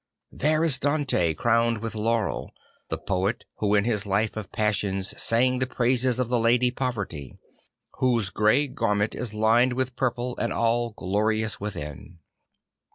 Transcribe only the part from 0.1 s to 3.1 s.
There is Dante crowned \vith laurel, the